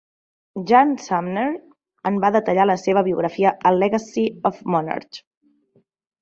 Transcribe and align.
Jan 0.69 0.93
Sumner 1.07 1.43
en 2.11 2.17
va 2.23 2.31
detallar 2.37 2.65
la 2.69 2.77
seva 2.85 3.05
biografia 3.09 3.53
a 3.69 3.73
"Legacy 3.77 4.25
of 4.53 4.65
a 4.65 4.73
Monarch". 4.77 5.23